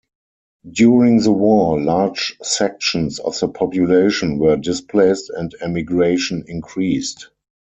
During 0.67 1.21
the 1.21 1.31
war, 1.31 1.79
large 1.79 2.35
sections 2.41 3.19
of 3.19 3.39
the 3.39 3.47
population 3.47 4.39
were 4.39 4.57
displaced 4.57 5.29
and 5.29 5.53
emigration 5.61 6.43
increased. 6.47 7.29